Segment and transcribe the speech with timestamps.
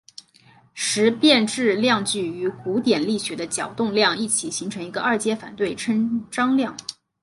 [0.73, 6.75] 时变质量矩与古典力学的角动量一起形成一个二阶反对称张量。